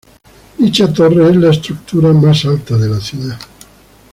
Dicha 0.57 0.91
torre 0.91 1.29
es 1.29 1.35
la 1.35 1.51
estructura 1.51 2.11
más 2.11 2.43
alta 2.45 2.75
de 2.75 2.89
la 2.89 2.99
ciudad. 2.99 3.37